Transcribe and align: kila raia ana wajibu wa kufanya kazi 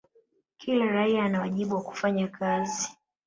kila 0.57 0.85
raia 0.85 1.23
ana 1.23 1.39
wajibu 1.41 1.75
wa 1.75 1.81
kufanya 1.83 2.27
kazi 2.27 2.89